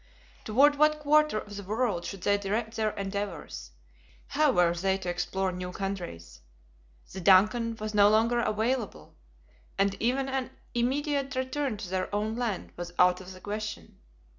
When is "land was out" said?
12.35-13.21